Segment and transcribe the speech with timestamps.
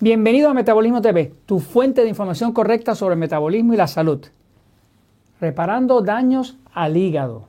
[0.00, 4.24] Bienvenido a Metabolismo TV, tu fuente de información correcta sobre el metabolismo y la salud.
[5.40, 7.48] Reparando daños al hígado.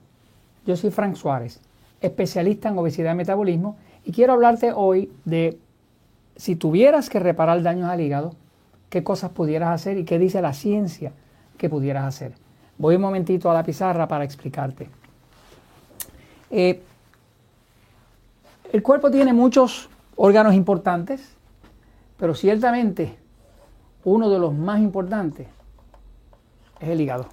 [0.66, 1.62] Yo soy Frank Suárez,
[2.02, 5.60] especialista en obesidad y metabolismo, y quiero hablarte hoy de
[6.38, 8.34] si tuvieras que reparar daños al hígado,
[8.90, 11.12] qué cosas pudieras hacer y qué dice la ciencia
[11.56, 12.34] que pudieras hacer.
[12.80, 14.90] Voy un momentito a la pizarra para explicarte.
[16.50, 16.82] Eh,
[18.74, 21.38] el cuerpo tiene muchos órganos importantes
[22.20, 23.16] pero ciertamente
[24.04, 25.48] uno de los más importantes
[26.80, 27.26] es el hígado.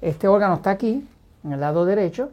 [0.00, 1.06] Este órgano está aquí,
[1.44, 2.30] en el lado derecho.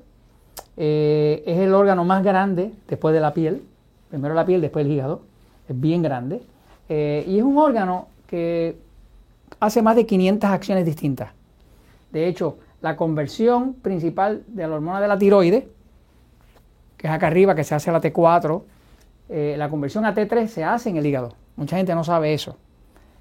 [0.78, 3.64] Eh, es el órgano más grande después de la piel.
[4.10, 5.22] Primero la piel, después el hígado.
[5.68, 6.42] Es bien grande.
[6.90, 8.78] Eh, y es un órgano que
[9.60, 11.32] hace más de 500 acciones distintas.
[12.12, 15.68] De hecho, la conversión principal de la hormona de la tiroide,
[16.98, 18.62] que es acá arriba, que se hace a la T4,
[19.30, 21.34] eh, la conversión a T3 se hace en el hígado.
[21.56, 22.58] Mucha gente no sabe eso.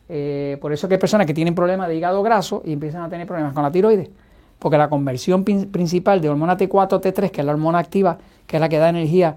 [0.08, 3.08] Eh, por eso que hay personas que tienen problemas de hígado graso y empiezan a
[3.08, 4.10] tener problemas con la tiroides.
[4.58, 8.60] Porque la conversión principal de hormona T4 T3, que es la hormona activa, que es
[8.60, 9.36] la que da energía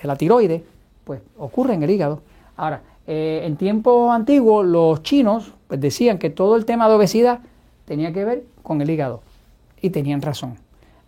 [0.00, 0.62] de la tiroides,
[1.04, 2.22] pues ocurre en el hígado.
[2.56, 7.40] Ahora, eh, en tiempos antiguos los chinos pues, decían que todo el tema de obesidad
[7.86, 9.22] tenía que ver con el hígado.
[9.80, 10.56] Y tenían razón.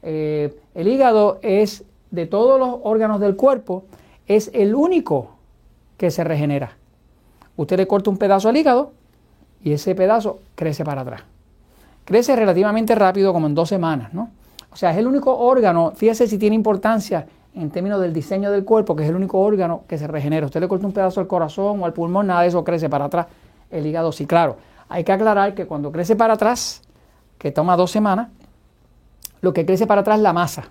[0.02, 3.84] Eh, el hígado es, de todos los órganos del cuerpo,
[4.26, 5.32] es el único
[5.96, 6.79] que se regenera
[7.62, 8.92] usted le corta un pedazo al hígado
[9.62, 11.22] y ese pedazo crece para atrás.
[12.04, 14.30] Crece relativamente rápido, como en dos semanas, ¿no?
[14.72, 18.64] O sea, es el único órgano, fíjese si tiene importancia en términos del diseño del
[18.64, 20.46] cuerpo, que es el único órgano que se regenera.
[20.46, 23.06] Usted le corta un pedazo al corazón o al pulmón, nada de eso crece para
[23.06, 23.26] atrás.
[23.70, 24.56] El hígado sí, claro.
[24.88, 26.82] Hay que aclarar que cuando crece para atrás,
[27.38, 28.28] que toma dos semanas,
[29.40, 30.64] lo que crece para atrás es la masa.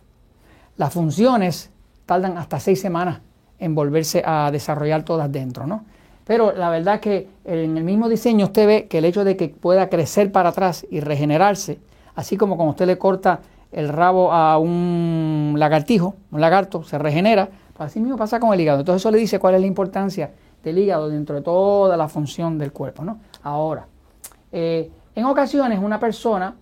[0.77, 1.69] Las funciones
[2.05, 3.19] tardan hasta seis semanas
[3.59, 5.83] en volverse a desarrollar todas dentro, ¿no?
[6.29, 9.49] Pero la verdad que en el mismo diseño usted ve que el hecho de que
[9.49, 11.79] pueda crecer para atrás y regenerarse,
[12.13, 13.39] así como cuando usted le corta
[13.71, 18.61] el rabo a un lagartijo, un lagarto, se regenera, pues así mismo pasa con el
[18.61, 18.81] hígado.
[18.81, 20.29] Entonces eso le dice cuál es la importancia
[20.63, 23.03] del hígado dentro de toda la función del cuerpo.
[23.03, 23.19] ¿no?
[23.41, 23.87] Ahora,
[24.51, 26.53] eh, en ocasiones una persona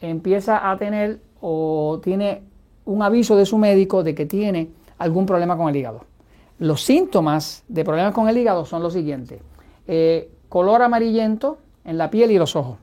[0.00, 2.42] empieza a tener o tiene
[2.84, 6.02] un aviso de su médico de que tiene algún problema con el hígado.
[6.58, 9.40] Los síntomas de problemas con el hígado son los siguientes.
[9.86, 12.78] Eh, color amarillento en la piel y los ojos,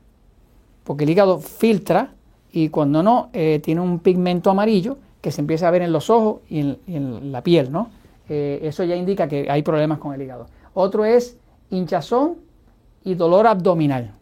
[0.84, 2.14] porque el hígado filtra
[2.52, 6.08] y cuando no, eh, tiene un pigmento amarillo que se empieza a ver en los
[6.08, 7.88] ojos y en, la piel, ¿no?
[8.28, 10.46] Eh, eso ya indica que hay problemas con el hígado.
[10.72, 11.36] Otro es
[11.70, 12.36] hinchazón
[13.02, 14.12] y dolor abdominal.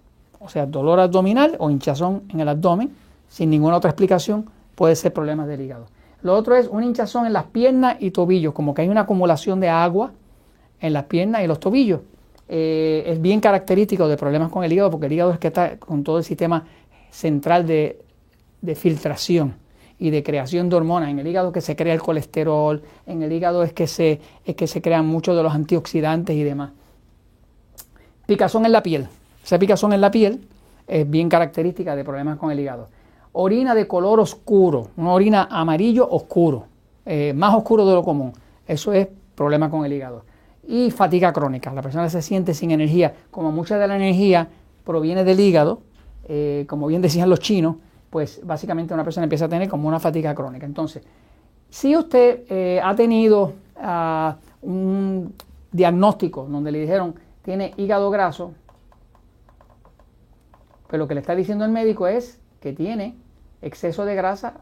[0.41, 2.91] O sea, dolor abdominal o hinchazón en el abdomen,
[3.29, 5.87] sin ninguna otra explicación, puede ser problemas del hígado.
[6.23, 9.61] Lo otro es un hinchazón en las piernas y tobillos, como que hay una acumulación
[9.61, 10.13] de agua
[10.81, 12.01] en las piernas y los tobillos.
[12.49, 15.79] Eh, es bien característico de problemas con el hígado, porque el hígado es que está
[15.79, 16.65] con todo el sistema
[17.11, 17.99] central de,
[18.77, 19.55] filtración
[19.99, 21.11] y de creación de hormonas.
[21.11, 24.21] En el hígado es que se crea el colesterol, en el hígado es que se,
[24.45, 26.71] es que se crean muchos de los antioxidantes y demás.
[28.27, 29.09] Picazón en la piel.
[29.43, 30.47] Esa picazón en la piel
[30.87, 32.89] es bien característica de problemas con el hígado
[33.33, 36.67] orina de color oscuro, una orina amarillo oscuro,
[37.05, 38.33] eh, más oscuro de lo común.
[38.67, 40.25] Eso es problema con el hígado.
[40.67, 44.49] Y fatiga crónica, la persona se siente sin energía, como mucha de la energía
[44.85, 45.81] proviene del hígado,
[46.25, 47.77] eh, como bien decían los chinos,
[48.11, 50.67] pues básicamente una persona empieza a tener como una fatiga crónica.
[50.67, 51.03] Entonces,
[51.71, 55.35] si usted eh, ha tenido ah, un
[55.73, 58.53] diagnóstico donde le dijeron tiene hígado graso,
[60.87, 63.15] pues lo que le está diciendo el médico es que tiene
[63.61, 64.55] exceso de grasa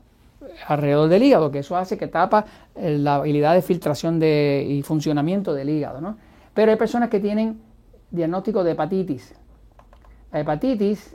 [0.66, 4.82] alrededor del hígado, que eso hace que tapa eh, la habilidad de filtración de, y
[4.82, 6.00] funcionamiento del hígado.
[6.00, 6.16] ¿no?
[6.54, 7.60] Pero hay personas que tienen
[8.10, 9.34] diagnóstico de hepatitis.
[10.32, 11.14] La hepatitis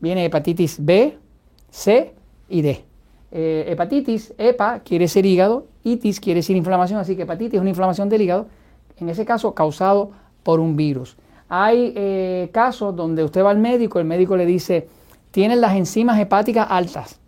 [0.00, 1.18] viene hepatitis B,
[1.70, 2.14] C
[2.48, 2.84] y D.
[3.30, 7.70] Eh, hepatitis, EPA quiere decir hígado, itis quiere decir inflamación, así que hepatitis es una
[7.70, 8.46] inflamación del hígado,
[8.96, 10.12] en ese caso causado
[10.42, 11.16] por un virus.
[11.48, 14.88] Hay eh, casos donde usted va al médico, el médico le dice,
[15.30, 17.18] tienen las enzimas hepáticas altas.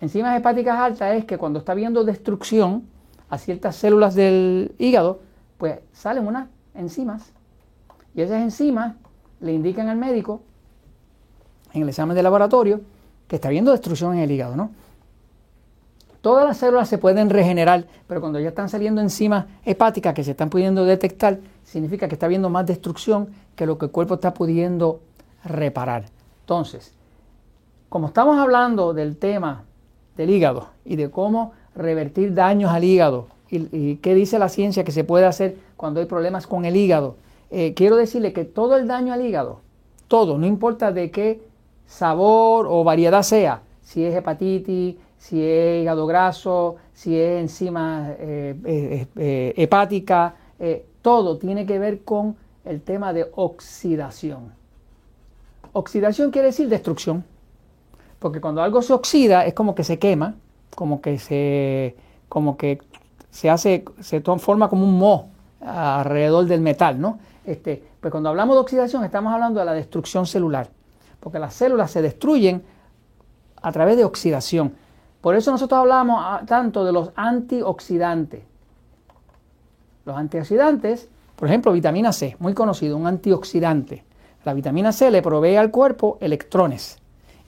[0.00, 2.84] Enzimas hepáticas altas es que cuando está habiendo destrucción
[3.28, 5.20] a ciertas células del hígado,
[5.58, 7.32] pues salen unas enzimas.
[8.14, 8.94] Y esas enzimas
[9.40, 10.42] le indican al médico
[11.72, 12.80] en el examen de laboratorio
[13.26, 14.70] que está habiendo destrucción en el hígado, ¿no?
[16.20, 20.32] Todas las células se pueden regenerar, pero cuando ya están saliendo enzimas hepáticas que se
[20.32, 24.34] están pudiendo detectar, significa que está habiendo más destrucción que lo que el cuerpo está
[24.34, 25.00] pudiendo
[25.44, 26.06] reparar.
[26.40, 26.92] Entonces,
[27.88, 29.64] como estamos hablando del tema
[30.16, 34.92] del hígado y de cómo revertir daños al hígado y, qué dice la ciencia que
[34.92, 37.16] se puede hacer cuando hay problemas con el hígado,
[37.50, 39.60] eh, quiero decirle que todo el daño al hígado,
[40.08, 41.40] todo, no importa de qué
[41.86, 49.06] sabor o variedad sea, si es hepatitis, si es hígado graso, si es enzima eh,
[49.14, 50.34] eh, hepática,
[51.02, 54.52] todo tiene que ver con el tema de oxidación.
[55.72, 57.24] Oxidación quiere decir destrucción,
[58.18, 60.34] porque cuando algo se oxida es como que se quema,
[60.74, 61.96] como que se,
[62.28, 62.80] como que
[63.30, 65.28] se hace, se forma como un moho
[65.60, 67.18] alrededor del metal, ¿no?
[67.44, 70.68] Este, pues cuando hablamos de oxidación estamos hablando de la destrucción celular,
[71.20, 72.62] porque las células se destruyen
[73.62, 74.74] a través de oxidación.
[75.20, 78.42] Por eso nosotros hablamos ah, tanto de los antioxidantes.
[80.04, 84.04] Los antioxidantes, por ejemplo, vitamina C, muy conocido, un antioxidante.
[84.44, 86.98] La vitamina C le provee al cuerpo electrones.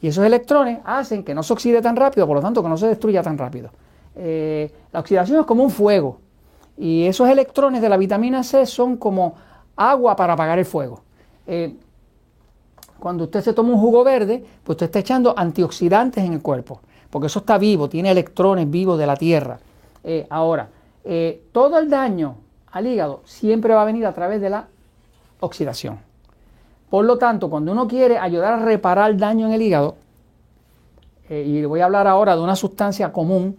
[0.01, 2.77] Y esos electrones hacen que no se oxide tan rápido, por lo tanto que no
[2.77, 3.71] se destruya tan rápido.
[4.15, 6.21] Eh, la oxidación es como un fuego.
[6.77, 9.35] Y esos electrones de la vitamina C son como
[9.77, 11.03] agua para apagar el fuego.
[11.47, 11.75] Eh,
[12.99, 16.81] cuando usted se toma un jugo verde, pues usted está echando antioxidantes en el cuerpo,
[17.11, 19.59] porque eso está vivo, tiene electrones vivos de la tierra.
[20.05, 20.69] Eh, ahora,
[21.53, 22.37] todo el daño
[22.71, 24.67] al hígado siempre va a venir a través de la
[25.41, 26.08] oxidación.
[26.91, 29.97] Por lo tanto, cuando uno quiere ayudar a reparar daño en el hígado,
[31.29, 33.55] y voy a hablar ahora de una sustancia común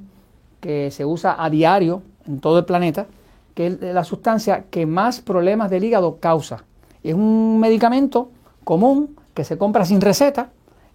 [0.59, 3.05] que se usa a diario en todo el planeta,
[3.53, 6.63] que es la sustancia que más problemas del hígado causa.
[7.03, 8.29] Es un medicamento
[8.63, 10.49] común que se compra sin receta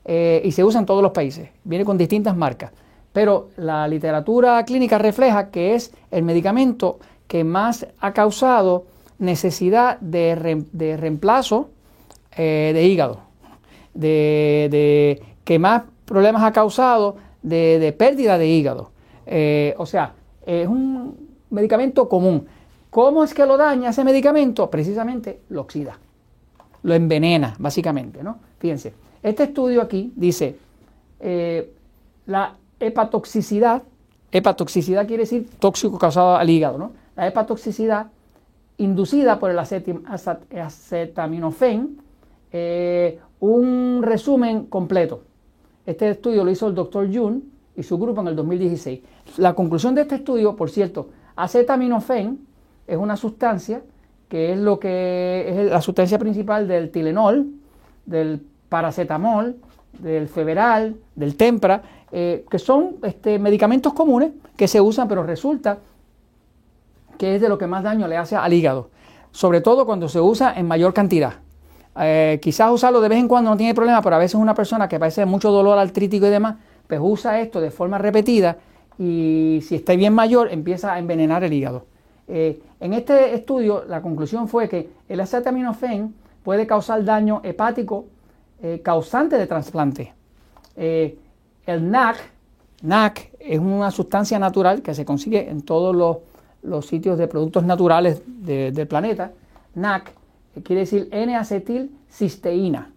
[0.05, 1.51] eh, y se usa en todos los países.
[1.65, 2.73] Viene con distintas marcas.
[3.13, 6.99] Pero la literatura clínica refleja que es el medicamento
[7.29, 8.87] que más ha causado
[9.19, 10.35] necesidad de,
[10.99, 11.71] reemplazo
[12.37, 13.21] eh, de hígado,
[13.95, 18.91] de, que más problemas ha causado de, pérdida de hígado.
[19.27, 20.15] Eh, o sea,
[20.45, 21.17] es un
[21.51, 22.47] medicamento común.
[22.91, 24.71] ¿Cómo es que lo daña ese medicamento?
[24.71, 25.99] Precisamente lo oxida,
[26.83, 28.39] lo envenena, básicamente, ¿no?
[28.59, 30.57] Fíjense, este estudio aquí dice,
[31.21, 31.73] eh,
[32.27, 33.83] la hepatoxicidad,
[34.31, 36.93] hepatoxicidad quiere decir tóxico causado al hígado, ¿no?
[37.17, 38.09] La hepatoxicidad
[38.77, 42.04] inducida por el acetaminofén,
[42.56, 45.23] eh, un resumen completo.
[45.85, 49.01] Este estudio lo hizo el doctor Jun y su grupo en el 2016.
[49.39, 52.39] La conclusión de este estudio, por cierto, acetaminofén
[52.87, 53.83] es una sustancia
[54.29, 57.49] que es lo que es la sustancia principal del Tilenol,
[58.06, 59.57] del paracetamol,
[59.99, 65.79] del feveral, del tempra, eh, que son este, medicamentos comunes que se usan, pero resulta
[67.19, 68.91] que es de lo que más daño le hace al hígado,
[69.33, 71.44] sobre todo cuando se usa en mayor cantidad.
[71.96, 74.88] Eh, quizás usarlo de vez en cuando no tiene problema, pero a veces una persona
[74.88, 76.56] que parece mucho dolor artrítico y demás,
[76.87, 78.58] pues usa esto de forma repetida
[78.99, 81.87] y si está bien mayor empieza a envenenar el hígado.
[82.26, 88.06] Eh, en este estudio la conclusión fue que el acetaminofén puede causar daño hepático
[88.62, 90.12] eh, causante de trasplante.
[90.76, 92.17] El NAC,
[92.82, 95.94] NAC es una sustancia natural que se consigue en todos
[96.62, 99.32] los, sitios de productos naturales del planeta.
[99.75, 100.12] NAC
[100.62, 102.91] quiere decir N-acetilcisteína.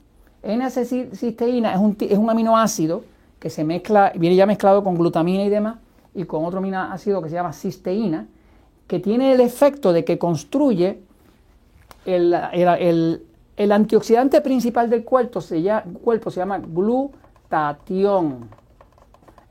[0.43, 3.03] N-acetilcisteína es un, es un aminoácido
[3.39, 5.77] que se mezcla, viene ya mezclado con glutamina y demás,
[6.13, 8.27] y con otro aminoácido que se llama cisteína,
[8.87, 10.99] que tiene el efecto de que construye
[12.05, 18.49] el, antioxidante principal del cuerpo se, llama, cuerpo se llama glutatión.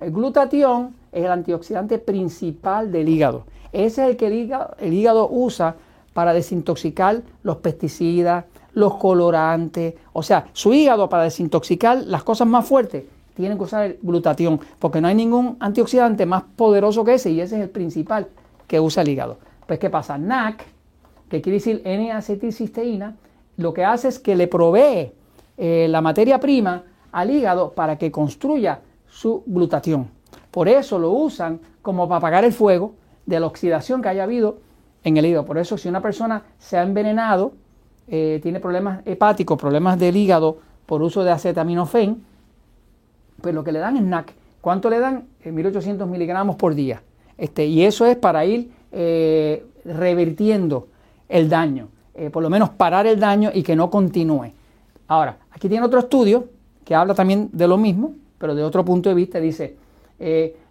[0.01, 3.45] El glutatión es el antioxidante principal del hígado.
[3.73, 5.77] Ese es el que el hígado, usa
[6.17, 9.97] para desintoxicar los pesticidas, los colorantes.
[10.15, 13.05] O sea, su hígado para desintoxicar las cosas más fuertes
[13.35, 17.43] tiene que usar el glutatión, porque no hay ningún antioxidante más poderoso que ese y
[17.43, 18.29] ese es el principal
[18.67, 19.37] que usa el hígado.
[19.67, 20.17] Pues, ¿qué pasa?
[20.17, 20.65] NAC,
[21.29, 23.15] que quiere decir N-acetilcisteína,
[23.59, 25.13] lo que hace es que le provee
[25.59, 26.83] eh, la materia prima
[27.13, 30.09] al hígado para que construya su glutatión.
[30.51, 32.95] Por eso lo usan como para apagar el fuego
[33.27, 34.65] de la oxidación que haya habido
[35.07, 35.45] en el hígado.
[35.45, 37.53] Por eso si una persona se ha envenenado,
[38.09, 42.25] eh, tiene problemas hepáticos, problemas del hígado por uso de acetaminofén,
[43.41, 44.35] pues lo que le dan es NAC.
[44.61, 45.25] ¿Cuánto le dan?
[45.45, 47.03] 1800 eh, miligramos por día.
[47.39, 50.89] Este, y eso es para ir eh, revirtiendo
[51.29, 51.89] el daño,
[52.33, 54.53] por lo menos parar el daño y que no continúe.
[55.07, 56.49] Ahora, aquí tiene otro estudio
[56.85, 59.77] que habla también de lo mismo, pero de otro punto de vista, dice,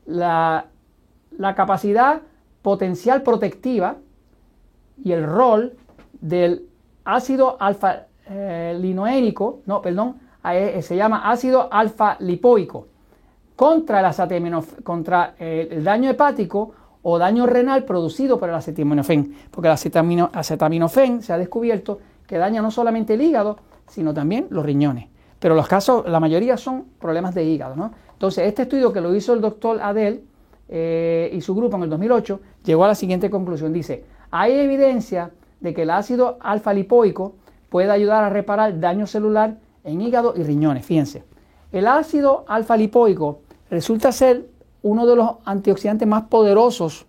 [0.07, 0.65] la
[1.55, 2.21] capacidad
[2.61, 3.97] potencial protectiva
[5.03, 5.73] y el rol
[6.21, 6.67] del
[7.03, 10.15] ácido alfa linoénico, no, perdón,
[10.81, 12.87] se llama ácido alfa lipoico
[13.55, 16.73] contra el, contra el daño hepático
[17.03, 19.73] o daño renal producido por el acetaminofén, porque el
[20.33, 25.07] acetaminofén se ha descubierto que daña no solamente el hígado, sino también los riñones.
[25.39, 27.75] Pero los casos, la mayoría son problemas de hígado.
[27.75, 27.91] ¿no?
[28.13, 30.23] Entonces, este estudio que lo hizo el doctor Adel
[30.67, 33.71] eh, y su grupo en el 2008 llegó a la siguiente conclusión.
[33.71, 34.03] Dice,
[34.37, 37.35] hay evidencia de que el ácido alfa lipoico
[37.69, 40.85] puede ayudar a reparar daño celular en hígado y riñones.
[40.85, 41.23] Fíjense,
[41.71, 43.39] el ácido alfa lipoico
[43.69, 44.49] resulta ser
[44.81, 47.05] uno de los antioxidantes más poderosos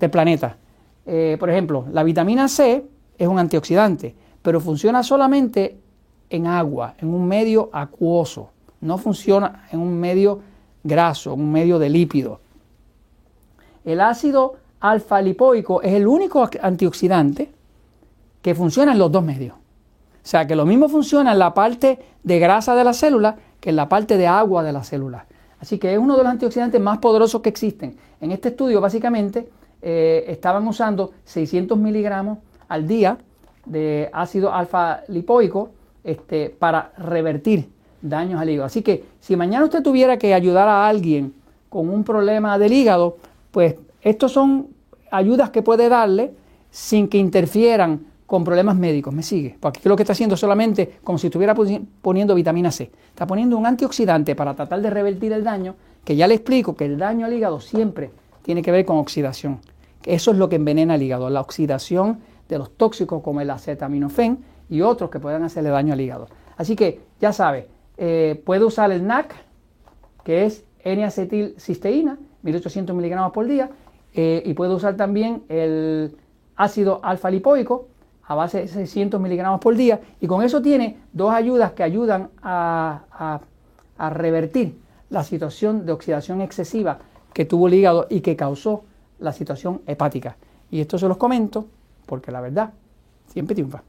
[0.00, 0.56] del planeta.
[1.04, 2.82] Eh, por ejemplo, la vitamina C
[3.18, 5.78] es un antioxidante, pero funciona solamente
[6.30, 8.48] en agua, en un medio acuoso.
[8.80, 10.40] No funciona en un medio
[10.82, 12.40] graso, en un medio de lípido.
[13.84, 17.50] El ácido alfa lipoico es el único antioxidante
[18.42, 19.54] que funciona en los dos medios.
[19.54, 23.70] O sea que lo mismo funciona en la parte de grasa de la célula que
[23.70, 25.26] en la parte de agua de la célula.
[25.60, 27.96] Así que es uno de los antioxidantes más poderosos que existen.
[28.20, 29.48] En este estudio básicamente
[29.80, 33.18] eh, estaban usando 600 miligramos al día
[33.64, 35.70] de ácido alfa lipoico
[36.02, 37.68] este, para revertir
[38.00, 38.66] daños al hígado.
[38.66, 41.34] Así que si mañana usted tuviera que ayudar a alguien
[41.68, 43.18] con un problema del hígado,
[43.52, 44.68] pues estos son
[45.10, 46.34] ayudas que puede darle
[46.70, 49.12] sin que interfieran con problemas médicos.
[49.12, 49.56] ¿Me sigue?
[49.60, 52.90] Porque aquí lo que está haciendo solamente como si estuviera poniendo vitamina C.
[53.08, 56.86] Está poniendo un antioxidante para tratar de revertir el daño, que ya le explico que
[56.86, 58.10] el daño al hígado siempre
[58.42, 59.60] tiene que ver con oxidación.
[60.04, 64.38] Eso es lo que envenena el hígado, la oxidación de los tóxicos como el acetaminofén
[64.68, 66.28] y otros que puedan hacerle daño al hígado.
[66.56, 67.68] Así que ya sabe,
[67.98, 69.34] eh, puede usar el NAC,
[70.24, 73.70] que es N-acetilcisteína, 1800 miligramos por día,
[74.14, 76.16] eh, y puede usar también el
[76.56, 77.88] ácido alfa lipoico,
[78.24, 82.30] a base de 600 miligramos por día y con eso tiene dos ayudas que ayudan
[82.42, 83.40] a,
[83.98, 84.78] a, revertir
[85.10, 86.98] la situación de oxidación excesiva
[87.32, 88.84] que tuvo el hígado y que causó
[89.18, 90.36] la situación hepática.
[90.70, 91.66] Y esto se los comento
[92.06, 92.72] porque la verdad
[93.28, 93.82] siempre triunfa.